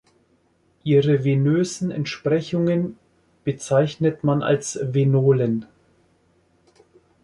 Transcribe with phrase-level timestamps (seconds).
[0.83, 2.97] Ihre venösen Entsprechungen
[3.43, 5.67] bezeichnet man als Venolen.